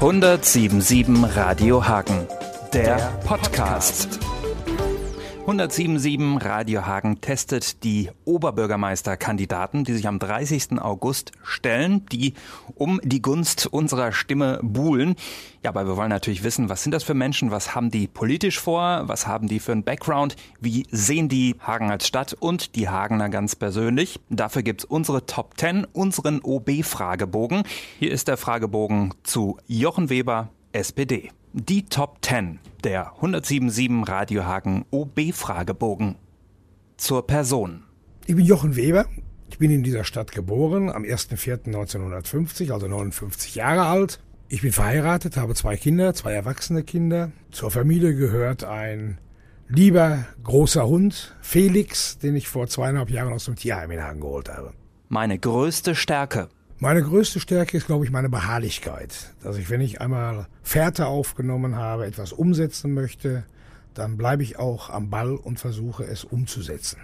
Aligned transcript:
1077 0.00 1.24
Radio 1.36 1.86
Hagen, 1.88 2.28
der 2.74 2.98
Podcast. 3.24 4.18
1077 5.48 6.44
Radio 6.44 6.86
Hagen 6.86 7.20
testet 7.20 7.84
die 7.84 8.10
Oberbürgermeisterkandidaten, 8.24 9.84
die 9.84 9.92
sich 9.92 10.08
am 10.08 10.18
30. 10.18 10.80
August 10.80 11.30
stellen, 11.44 12.04
die 12.06 12.34
um 12.74 13.00
die 13.04 13.22
Gunst 13.22 13.68
unserer 13.68 14.10
Stimme 14.10 14.58
buhlen. 14.64 15.14
Ja, 15.62 15.70
aber 15.70 15.86
wir 15.86 15.96
wollen 15.96 16.10
natürlich 16.10 16.42
wissen, 16.42 16.68
was 16.68 16.82
sind 16.82 16.90
das 16.90 17.04
für 17.04 17.14
Menschen, 17.14 17.52
was 17.52 17.76
haben 17.76 17.92
die 17.92 18.08
politisch 18.08 18.58
vor, 18.58 19.04
was 19.06 19.28
haben 19.28 19.46
die 19.46 19.60
für 19.60 19.70
einen 19.70 19.84
Background, 19.84 20.34
wie 20.60 20.84
sehen 20.90 21.28
die 21.28 21.54
Hagen 21.60 21.92
als 21.92 22.08
Stadt 22.08 22.34
und 22.34 22.74
die 22.74 22.88
Hagener 22.88 23.28
ganz 23.28 23.54
persönlich. 23.54 24.18
Dafür 24.28 24.64
gibt's 24.64 24.84
unsere 24.84 25.26
Top 25.26 25.56
10, 25.58 25.84
unseren 25.92 26.40
OB-Fragebogen. 26.40 27.62
Hier 28.00 28.10
ist 28.10 28.26
der 28.26 28.36
Fragebogen 28.36 29.14
zu 29.22 29.58
Jochen 29.68 30.10
Weber, 30.10 30.48
SPD. 30.72 31.30
Die 31.58 31.86
Top 31.86 32.18
10 32.20 32.58
der 32.84 33.14
1077 33.14 34.06
Radiohagen 34.06 34.84
OB-Fragebogen. 34.90 36.16
Zur 36.98 37.26
Person. 37.26 37.84
Ich 38.26 38.36
bin 38.36 38.44
Jochen 38.44 38.76
Weber. 38.76 39.06
Ich 39.48 39.56
bin 39.56 39.70
in 39.70 39.82
dieser 39.82 40.04
Stadt 40.04 40.32
geboren 40.32 40.90
am 40.90 41.04
1.4.1950, 41.04 42.72
also 42.72 42.88
59 42.88 43.54
Jahre 43.54 43.86
alt. 43.86 44.20
Ich 44.48 44.60
bin 44.60 44.70
verheiratet, 44.70 45.38
habe 45.38 45.54
zwei 45.54 45.78
Kinder, 45.78 46.12
zwei 46.12 46.34
erwachsene 46.34 46.82
Kinder. 46.82 47.32
Zur 47.52 47.70
Familie 47.70 48.14
gehört 48.14 48.62
ein 48.62 49.16
lieber 49.66 50.26
großer 50.44 50.86
Hund, 50.86 51.34
Felix, 51.40 52.18
den 52.18 52.36
ich 52.36 52.48
vor 52.48 52.66
zweieinhalb 52.66 53.08
Jahren 53.08 53.32
aus 53.32 53.46
dem 53.46 53.56
Tierheim 53.56 53.90
in 53.92 54.02
Hagen 54.02 54.20
geholt 54.20 54.50
habe. 54.50 54.74
Meine 55.08 55.38
größte 55.38 55.94
Stärke. 55.94 56.50
Meine 56.78 57.02
größte 57.02 57.40
Stärke 57.40 57.78
ist, 57.78 57.86
glaube 57.86 58.04
ich, 58.04 58.10
meine 58.10 58.28
Beharrlichkeit. 58.28 59.34
Dass 59.42 59.56
ich, 59.56 59.70
wenn 59.70 59.80
ich 59.80 60.02
einmal 60.02 60.46
Fährte 60.62 61.06
aufgenommen 61.06 61.76
habe, 61.76 62.04
etwas 62.04 62.32
umsetzen 62.32 62.92
möchte, 62.92 63.44
dann 63.94 64.18
bleibe 64.18 64.42
ich 64.42 64.58
auch 64.58 64.90
am 64.90 65.08
Ball 65.08 65.36
und 65.36 65.58
versuche 65.58 66.04
es 66.04 66.24
umzusetzen. 66.24 66.98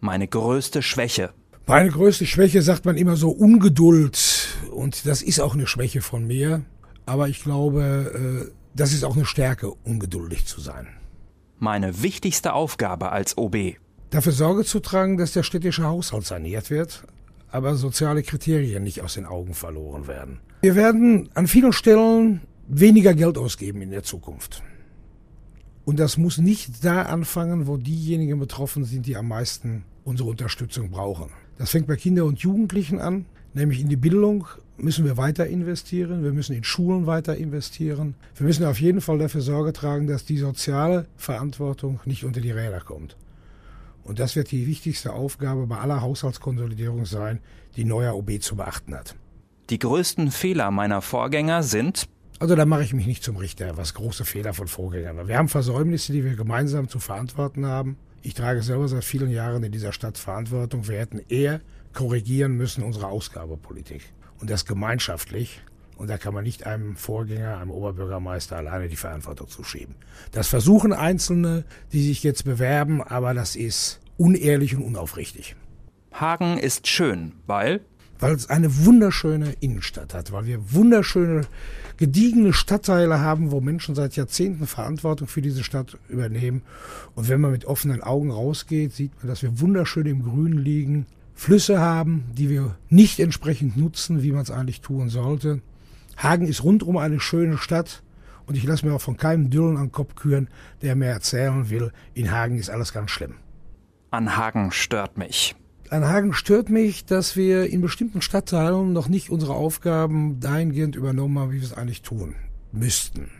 Meine 0.00 0.28
größte 0.28 0.80
Schwäche. 0.80 1.30
Meine 1.66 1.90
größte 1.90 2.24
Schwäche 2.24 2.62
sagt 2.62 2.84
man 2.84 2.96
immer 2.96 3.16
so 3.16 3.30
Ungeduld. 3.30 4.48
Und 4.70 5.06
das 5.06 5.22
ist 5.22 5.40
auch 5.40 5.54
eine 5.54 5.66
Schwäche 5.66 6.00
von 6.00 6.24
mir. 6.24 6.62
Aber 7.04 7.28
ich 7.28 7.42
glaube, 7.42 8.46
äh, 8.46 8.52
das 8.76 8.92
ist 8.92 9.02
auch 9.02 9.16
eine 9.16 9.26
Stärke, 9.26 9.72
ungeduldig 9.82 10.46
zu 10.46 10.60
sein. 10.60 10.86
Meine 11.58 12.02
wichtigste 12.02 12.52
Aufgabe 12.52 13.10
als 13.10 13.36
OB. 13.36 13.76
Dafür 14.10 14.32
Sorge 14.32 14.64
zu 14.64 14.78
tragen, 14.78 15.16
dass 15.16 15.32
der 15.32 15.42
städtische 15.42 15.84
Haushalt 15.84 16.26
saniert 16.26 16.70
wird, 16.70 17.04
aber 17.54 17.76
soziale 17.76 18.24
Kriterien 18.24 18.82
nicht 18.82 19.00
aus 19.00 19.14
den 19.14 19.26
Augen 19.26 19.54
verloren 19.54 20.08
werden. 20.08 20.40
Wir 20.62 20.74
werden 20.74 21.28
an 21.34 21.46
vielen 21.46 21.72
Stellen 21.72 22.40
weniger 22.66 23.14
Geld 23.14 23.38
ausgeben 23.38 23.80
in 23.80 23.90
der 23.90 24.02
Zukunft. 24.02 24.64
Und 25.84 26.00
das 26.00 26.16
muss 26.16 26.38
nicht 26.38 26.84
da 26.84 27.02
anfangen, 27.02 27.68
wo 27.68 27.76
diejenigen 27.76 28.40
betroffen 28.40 28.84
sind, 28.84 29.06
die 29.06 29.16
am 29.16 29.28
meisten 29.28 29.84
unsere 30.02 30.30
Unterstützung 30.30 30.90
brauchen. 30.90 31.30
Das 31.56 31.70
fängt 31.70 31.86
bei 31.86 31.94
Kindern 31.94 32.26
und 32.26 32.40
Jugendlichen 32.40 32.98
an, 32.98 33.26
nämlich 33.52 33.80
in 33.80 33.88
die 33.88 33.96
Bildung 33.96 34.46
müssen 34.76 35.04
wir 35.04 35.16
weiter 35.16 35.46
investieren, 35.46 36.24
wir 36.24 36.32
müssen 36.32 36.56
in 36.56 36.64
Schulen 36.64 37.06
weiter 37.06 37.36
investieren. 37.36 38.16
Wir 38.34 38.46
müssen 38.46 38.64
auf 38.64 38.80
jeden 38.80 39.00
Fall 39.00 39.18
dafür 39.18 39.42
Sorge 39.42 39.72
tragen, 39.72 40.08
dass 40.08 40.24
die 40.24 40.38
soziale 40.38 41.06
Verantwortung 41.16 42.00
nicht 42.04 42.24
unter 42.24 42.40
die 42.40 42.50
Räder 42.50 42.80
kommt. 42.80 43.16
Und 44.04 44.18
das 44.18 44.36
wird 44.36 44.50
die 44.50 44.66
wichtigste 44.66 45.12
Aufgabe 45.12 45.66
bei 45.66 45.78
aller 45.78 46.02
Haushaltskonsolidierung 46.02 47.06
sein, 47.06 47.40
die 47.76 47.84
neuer 47.84 48.14
OB 48.14 48.40
zu 48.40 48.56
beachten 48.56 48.94
hat. 48.94 49.16
Die 49.70 49.78
größten 49.78 50.30
Fehler 50.30 50.70
meiner 50.70 51.00
Vorgänger 51.00 51.62
sind. 51.62 52.06
Also 52.38 52.54
da 52.54 52.66
mache 52.66 52.84
ich 52.84 52.92
mich 52.92 53.06
nicht 53.06 53.24
zum 53.24 53.36
Richter, 53.36 53.76
was 53.78 53.94
große 53.94 54.24
Fehler 54.24 54.52
von 54.52 54.68
Vorgängern 54.68 55.16
waren. 55.16 55.28
Wir 55.28 55.38
haben 55.38 55.48
Versäumnisse, 55.48 56.12
die 56.12 56.24
wir 56.24 56.36
gemeinsam 56.36 56.88
zu 56.88 56.98
verantworten 56.98 57.64
haben. 57.64 57.96
Ich 58.22 58.34
trage 58.34 58.62
selber 58.62 58.88
seit 58.88 59.04
vielen 59.04 59.30
Jahren 59.30 59.62
in 59.64 59.72
dieser 59.72 59.92
Stadt 59.92 60.18
Verantwortung. 60.18 60.86
Wir 60.88 60.98
hätten 60.98 61.20
eher 61.28 61.60
korrigieren 61.94 62.56
müssen 62.56 62.82
unsere 62.82 63.06
Ausgabepolitik. 63.06 64.12
Und 64.40 64.50
das 64.50 64.66
gemeinschaftlich. 64.66 65.62
Und 65.96 66.08
da 66.10 66.18
kann 66.18 66.34
man 66.34 66.44
nicht 66.44 66.66
einem 66.66 66.96
Vorgänger, 66.96 67.58
einem 67.58 67.70
Oberbürgermeister 67.70 68.56
alleine 68.56 68.88
die 68.88 68.96
Verantwortung 68.96 69.48
zuschieben. 69.48 69.94
Das 70.32 70.48
versuchen 70.48 70.92
Einzelne, 70.92 71.64
die 71.92 72.02
sich 72.02 72.22
jetzt 72.22 72.44
bewerben, 72.44 73.02
aber 73.02 73.34
das 73.34 73.56
ist 73.56 74.00
unehrlich 74.16 74.74
und 74.74 74.82
unaufrichtig. 74.82 75.56
Hagen 76.12 76.58
ist 76.58 76.86
schön, 76.86 77.32
weil? 77.46 77.80
Weil 78.18 78.34
es 78.34 78.48
eine 78.48 78.84
wunderschöne 78.84 79.54
Innenstadt 79.60 80.14
hat, 80.14 80.32
weil 80.32 80.46
wir 80.46 80.72
wunderschöne, 80.72 81.42
gediegene 81.96 82.52
Stadtteile 82.52 83.20
haben, 83.20 83.50
wo 83.50 83.60
Menschen 83.60 83.94
seit 83.94 84.16
Jahrzehnten 84.16 84.66
Verantwortung 84.66 85.28
für 85.28 85.42
diese 85.42 85.64
Stadt 85.64 85.98
übernehmen. 86.08 86.62
Und 87.14 87.28
wenn 87.28 87.40
man 87.40 87.50
mit 87.50 87.64
offenen 87.64 88.02
Augen 88.02 88.30
rausgeht, 88.30 88.92
sieht 88.92 89.12
man, 89.18 89.28
dass 89.28 89.42
wir 89.42 89.60
wunderschön 89.60 90.06
im 90.06 90.22
Grün 90.22 90.58
liegen, 90.58 91.06
Flüsse 91.34 91.80
haben, 91.80 92.24
die 92.32 92.48
wir 92.48 92.76
nicht 92.88 93.18
entsprechend 93.18 93.76
nutzen, 93.76 94.22
wie 94.22 94.32
man 94.32 94.42
es 94.42 94.50
eigentlich 94.50 94.80
tun 94.80 95.08
sollte. 95.08 95.60
Hagen 96.16 96.46
ist 96.46 96.62
rundum 96.62 96.96
eine 96.96 97.20
schöne 97.20 97.58
Stadt 97.58 98.02
und 98.46 98.56
ich 98.56 98.64
lasse 98.64 98.86
mir 98.86 98.94
auch 98.94 99.00
von 99.00 99.16
keinem 99.16 99.50
Düllen 99.50 99.76
an 99.76 99.86
den 99.86 99.92
Kopf 99.92 100.14
küren, 100.14 100.48
der 100.82 100.96
mir 100.96 101.06
erzählen 101.06 101.70
will, 101.70 101.92
in 102.14 102.30
Hagen 102.30 102.56
ist 102.56 102.70
alles 102.70 102.92
ganz 102.92 103.10
schlimm. 103.10 103.34
An 104.10 104.36
Hagen 104.36 104.70
stört 104.70 105.18
mich. 105.18 105.56
An 105.90 106.06
Hagen 106.06 106.32
stört 106.32 106.70
mich, 106.70 107.04
dass 107.04 107.36
wir 107.36 107.70
in 107.70 107.80
bestimmten 107.80 108.22
Stadtteilen 108.22 108.92
noch 108.92 109.08
nicht 109.08 109.30
unsere 109.30 109.54
Aufgaben 109.54 110.40
dahingehend 110.40 110.96
übernommen 110.96 111.38
haben, 111.38 111.52
wie 111.52 111.60
wir 111.60 111.64
es 111.64 111.74
eigentlich 111.74 112.02
tun 112.02 112.34
müssten. 112.72 113.30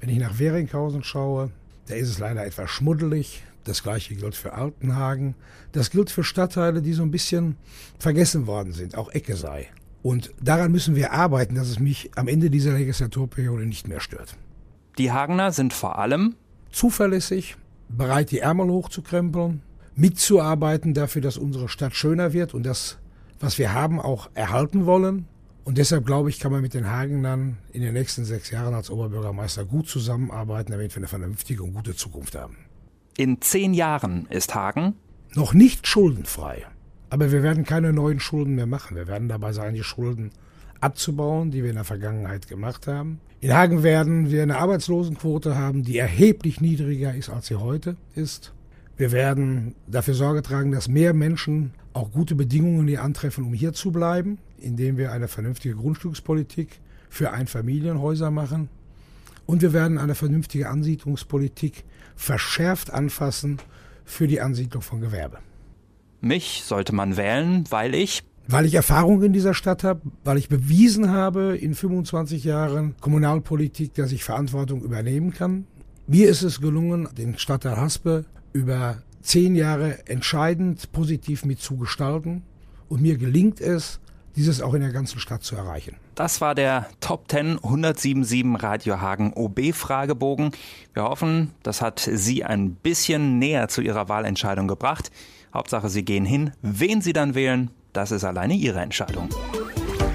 Wenn 0.00 0.08
ich 0.08 0.18
nach 0.18 0.38
Weringhausen 0.38 1.04
schaue, 1.04 1.50
da 1.86 1.94
ist 1.94 2.08
es 2.08 2.18
leider 2.18 2.44
etwas 2.44 2.70
schmuddelig. 2.70 3.42
Das 3.64 3.82
gleiche 3.82 4.14
gilt 4.14 4.34
für 4.34 4.54
Altenhagen. 4.54 5.34
Das 5.72 5.90
gilt 5.90 6.10
für 6.10 6.24
Stadtteile, 6.24 6.82
die 6.82 6.92
so 6.92 7.02
ein 7.02 7.10
bisschen 7.10 7.56
vergessen 7.98 8.46
worden 8.46 8.72
sind, 8.72 8.96
auch 8.96 9.10
Ecke 9.10 9.36
sei. 9.36 9.68
Und 10.02 10.32
daran 10.40 10.72
müssen 10.72 10.96
wir 10.96 11.12
arbeiten, 11.12 11.54
dass 11.54 11.68
es 11.68 11.78
mich 11.78 12.10
am 12.16 12.28
Ende 12.28 12.50
dieser 12.50 12.72
Legislaturperiode 12.72 13.66
nicht 13.66 13.88
mehr 13.88 14.00
stört. 14.00 14.36
Die 14.98 15.12
Hagener 15.12 15.52
sind 15.52 15.72
vor 15.72 15.98
allem 15.98 16.34
zuverlässig, 16.70 17.56
bereit, 17.88 18.30
die 18.30 18.40
Ärmel 18.40 18.68
hochzukrempeln, 18.68 19.62
mitzuarbeiten 19.94 20.94
dafür, 20.94 21.22
dass 21.22 21.36
unsere 21.36 21.68
Stadt 21.68 21.94
schöner 21.94 22.32
wird 22.32 22.54
und 22.54 22.64
das, 22.64 22.98
was 23.40 23.58
wir 23.58 23.72
haben, 23.72 24.00
auch 24.00 24.30
erhalten 24.34 24.86
wollen. 24.86 25.26
Und 25.64 25.78
deshalb 25.78 26.04
glaube 26.04 26.28
ich, 26.28 26.40
kann 26.40 26.50
man 26.50 26.62
mit 26.62 26.74
den 26.74 26.90
Hagenern 26.90 27.58
in 27.72 27.82
den 27.82 27.94
nächsten 27.94 28.24
sechs 28.24 28.50
Jahren 28.50 28.74
als 28.74 28.90
Oberbürgermeister 28.90 29.64
gut 29.64 29.88
zusammenarbeiten, 29.88 30.72
damit 30.72 30.92
wir 30.92 30.98
eine 30.98 31.06
vernünftige 31.06 31.62
und 31.62 31.74
gute 31.74 31.94
Zukunft 31.94 32.34
haben. 32.34 32.56
In 33.16 33.40
zehn 33.40 33.72
Jahren 33.72 34.26
ist 34.26 34.54
Hagen 34.54 34.94
noch 35.34 35.54
nicht 35.54 35.86
schuldenfrei. 35.86 36.66
Aber 37.12 37.30
wir 37.30 37.42
werden 37.42 37.64
keine 37.64 37.92
neuen 37.92 38.20
Schulden 38.20 38.54
mehr 38.54 38.64
machen. 38.64 38.96
Wir 38.96 39.06
werden 39.06 39.28
dabei 39.28 39.52
sein, 39.52 39.74
die 39.74 39.82
Schulden 39.82 40.30
abzubauen, 40.80 41.50
die 41.50 41.62
wir 41.62 41.68
in 41.68 41.76
der 41.76 41.84
Vergangenheit 41.84 42.48
gemacht 42.48 42.86
haben. 42.86 43.20
In 43.40 43.52
Hagen 43.52 43.82
werden 43.82 44.30
wir 44.30 44.42
eine 44.42 44.56
Arbeitslosenquote 44.56 45.54
haben, 45.54 45.82
die 45.82 45.98
erheblich 45.98 46.62
niedriger 46.62 47.14
ist, 47.14 47.28
als 47.28 47.48
sie 47.48 47.56
heute 47.56 47.96
ist. 48.14 48.54
Wir 48.96 49.12
werden 49.12 49.74
dafür 49.86 50.14
Sorge 50.14 50.40
tragen, 50.40 50.72
dass 50.72 50.88
mehr 50.88 51.12
Menschen 51.12 51.74
auch 51.92 52.10
gute 52.12 52.34
Bedingungen 52.34 52.88
hier 52.88 53.02
antreffen, 53.02 53.44
um 53.44 53.52
hier 53.52 53.74
zu 53.74 53.92
bleiben, 53.92 54.38
indem 54.56 54.96
wir 54.96 55.12
eine 55.12 55.28
vernünftige 55.28 55.74
Grundstückspolitik 55.74 56.80
für 57.10 57.32
Einfamilienhäuser 57.32 58.30
machen. 58.30 58.70
Und 59.44 59.60
wir 59.60 59.74
werden 59.74 59.98
eine 59.98 60.14
vernünftige 60.14 60.70
Ansiedlungspolitik 60.70 61.84
verschärft 62.16 62.90
anfassen 62.90 63.58
für 64.06 64.26
die 64.26 64.40
Ansiedlung 64.40 64.80
von 64.80 65.02
Gewerbe. 65.02 65.40
Mich 66.22 66.62
sollte 66.64 66.94
man 66.94 67.16
wählen, 67.16 67.64
weil 67.68 67.94
ich 67.94 68.22
weil 68.48 68.66
ich 68.66 68.74
Erfahrung 68.74 69.22
in 69.22 69.32
dieser 69.32 69.54
Stadt 69.54 69.84
habe, 69.84 70.02
weil 70.24 70.36
ich 70.36 70.48
bewiesen 70.48 71.10
habe 71.10 71.56
in 71.56 71.74
25 71.74 72.44
Jahren 72.44 72.96
Kommunalpolitik, 73.00 73.94
dass 73.94 74.12
ich 74.12 74.24
Verantwortung 74.24 74.82
übernehmen 74.82 75.32
kann. 75.32 75.66
Mir 76.06 76.28
ist 76.28 76.42
es 76.42 76.60
gelungen, 76.60 77.08
den 77.16 77.38
Stadtteil 77.38 77.76
Haspe 77.76 78.24
über 78.52 78.98
zehn 79.22 79.54
Jahre 79.54 80.06
entscheidend 80.06 80.90
positiv 80.92 81.44
mitzugestalten. 81.44 82.42
Und 82.88 83.00
mir 83.00 83.16
gelingt 83.16 83.60
es, 83.60 84.00
dieses 84.36 84.60
auch 84.60 84.74
in 84.74 84.80
der 84.80 84.92
ganzen 84.92 85.20
Stadt 85.20 85.42
zu 85.42 85.56
erreichen. 85.56 85.96
Das 86.14 86.40
war 86.40 86.54
der 86.54 86.88
Top 87.00 87.30
10 87.30 87.58
1077 87.62 88.62
Radio 88.62 89.00
Hagen 89.00 89.32
OB 89.34 89.72
Fragebogen. 89.72 90.52
Wir 90.94 91.04
hoffen, 91.04 91.52
das 91.62 91.80
hat 91.80 92.00
Sie 92.00 92.44
ein 92.44 92.74
bisschen 92.74 93.38
näher 93.38 93.68
zu 93.68 93.80
Ihrer 93.80 94.08
Wahlentscheidung 94.08 94.68
gebracht. 94.68 95.10
Hauptsache, 95.54 95.88
Sie 95.88 96.04
gehen 96.04 96.24
hin. 96.24 96.52
Wen 96.62 97.00
Sie 97.00 97.12
dann 97.12 97.34
wählen, 97.34 97.70
das 97.92 98.10
ist 98.10 98.24
alleine 98.24 98.54
Ihre 98.54 98.80
Entscheidung. 98.80 99.28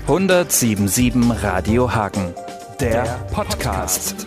1077 0.07 1.43
Radio 1.43 1.93
Hagen, 1.93 2.33
der 2.79 3.03
Podcast. 3.31 4.25